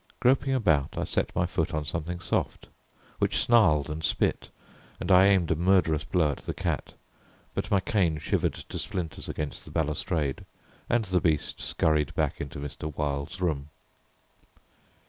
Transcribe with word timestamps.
Groping 0.19 0.55
about, 0.55 0.97
I 0.97 1.03
set 1.03 1.35
my 1.35 1.45
foot 1.45 1.75
on 1.75 1.85
something 1.85 2.19
soft, 2.21 2.69
which 3.19 3.37
snarled 3.37 3.87
and 3.87 4.03
spit, 4.03 4.49
and 4.99 5.11
I 5.11 5.27
aimed 5.27 5.51
a 5.51 5.55
murderous 5.55 6.05
blow 6.05 6.31
at 6.31 6.39
the 6.39 6.55
cat, 6.55 6.93
but 7.53 7.69
my 7.69 7.79
cane 7.79 8.17
shivered 8.17 8.55
to 8.55 8.79
splinters 8.79 9.29
against 9.29 9.63
the 9.63 9.69
balustrade, 9.69 10.43
and 10.89 11.05
the 11.05 11.21
beast 11.21 11.61
scurried 11.61 12.15
back 12.15 12.41
into 12.41 12.57
Mr. 12.57 12.91
Wilde's 12.97 13.39
room. 13.41 13.69